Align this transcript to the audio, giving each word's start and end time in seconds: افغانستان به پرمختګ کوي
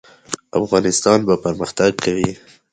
افغانستان 0.61 1.19
به 1.27 1.35
پرمختګ 1.45 1.91
کوي 2.03 2.31